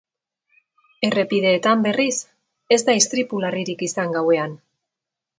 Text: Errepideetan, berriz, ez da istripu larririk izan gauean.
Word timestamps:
Errepideetan, 1.07 1.83
berriz, 1.87 2.15
ez 2.77 2.79
da 2.87 2.95
istripu 3.01 3.41
larririk 3.43 3.83
izan 3.89 4.17
gauean. 4.17 4.57